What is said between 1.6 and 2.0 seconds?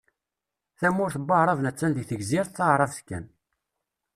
attan